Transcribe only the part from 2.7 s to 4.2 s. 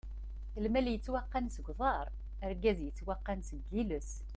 yettwaqqan seg iles!